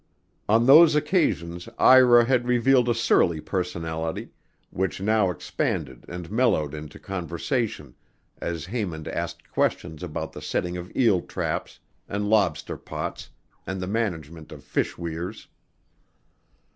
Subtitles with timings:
[0.49, 4.29] On those occasions Ira had revealed a surly personality,
[4.71, 7.93] which now expanded and mellowed into conversation
[8.39, 11.79] as Haymond asked questions about the setting of eel traps
[12.09, 13.29] and lobster pots
[13.67, 15.47] and the management of fish weirs.